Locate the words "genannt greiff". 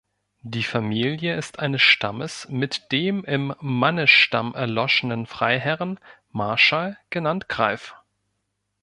7.11-7.93